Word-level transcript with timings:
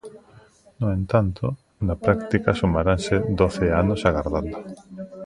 No 0.79 0.87
entanto, 0.97 1.45
na 1.87 1.95
práctica 2.05 2.57
sumaranse 2.61 3.15
doce 3.41 3.65
anos 3.81 3.99
agardando. 4.09 4.57